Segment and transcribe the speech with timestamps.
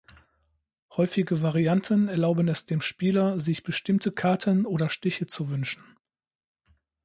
[0.97, 5.83] Häufige Varianten erlauben es dem Spieler, sich bestimmte Karten oder Stiche zu wünschen.